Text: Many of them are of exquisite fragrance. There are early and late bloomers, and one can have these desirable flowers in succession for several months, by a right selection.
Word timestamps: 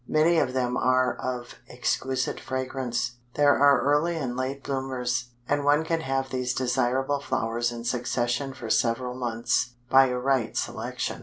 Many 0.07 0.39
of 0.39 0.53
them 0.53 0.77
are 0.77 1.13
of 1.13 1.53
exquisite 1.69 2.39
fragrance. 2.39 3.17
There 3.35 3.55
are 3.55 3.81
early 3.81 4.17
and 4.17 4.35
late 4.35 4.63
bloomers, 4.63 5.25
and 5.47 5.63
one 5.63 5.83
can 5.83 6.01
have 6.01 6.29
these 6.31 6.55
desirable 6.55 7.19
flowers 7.19 7.71
in 7.71 7.83
succession 7.83 8.55
for 8.55 8.71
several 8.71 9.13
months, 9.13 9.75
by 9.91 10.07
a 10.07 10.17
right 10.17 10.57
selection. 10.57 11.19